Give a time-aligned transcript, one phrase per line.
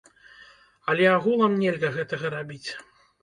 [0.93, 2.65] Але агулам нельга гэтага рабіць.